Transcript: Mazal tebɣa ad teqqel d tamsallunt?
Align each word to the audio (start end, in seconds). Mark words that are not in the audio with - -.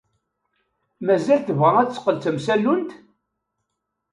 Mazal 1.05 1.39
tebɣa 1.41 1.71
ad 1.79 1.89
teqqel 1.91 2.15
d 2.17 2.21
tamsallunt? 2.23 2.91